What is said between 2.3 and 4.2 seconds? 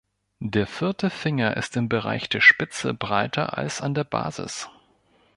Spitze breiter als an der